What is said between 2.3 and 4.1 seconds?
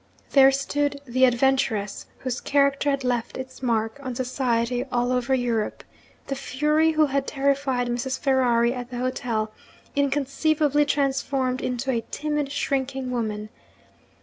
character had left its mark